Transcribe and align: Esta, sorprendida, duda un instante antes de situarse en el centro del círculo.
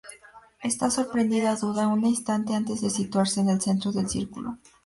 Esta, 0.63 0.89
sorprendida, 0.89 1.55
duda 1.57 1.87
un 1.87 2.03
instante 2.07 2.55
antes 2.55 2.81
de 2.81 2.89
situarse 2.89 3.39
en 3.39 3.49
el 3.49 3.61
centro 3.61 3.91
del 3.91 4.09
círculo. 4.09 4.57